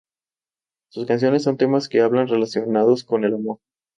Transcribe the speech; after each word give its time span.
Sus 0.89 1.05
canciones 1.05 1.43
son 1.43 1.57
temas 1.57 1.87
que 1.87 2.01
hablan 2.01 2.27
relacionados 2.27 3.03
con 3.03 3.23
el 3.23 3.35
amor. 3.35 3.59